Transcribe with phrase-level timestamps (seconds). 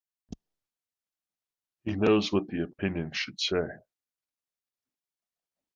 [1.83, 3.67] He knows what the opinion should say.